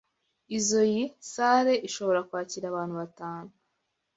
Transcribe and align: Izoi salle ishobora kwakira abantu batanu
Izoi 0.57 0.99
salle 1.31 1.73
ishobora 1.87 2.19
kwakira 2.27 2.65
abantu 2.67 2.93
batanu 3.01 3.51